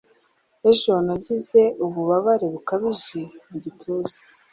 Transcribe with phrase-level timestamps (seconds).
[0.69, 4.17] Ejo nagize ububabare bukabije mu gituza.